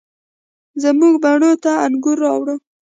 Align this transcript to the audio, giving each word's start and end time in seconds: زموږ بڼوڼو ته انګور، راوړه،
زموږ 0.83 1.13
بڼوڼو 1.23 1.51
ته 1.63 1.71
انګور، 1.85 2.17
راوړه، 2.23 2.55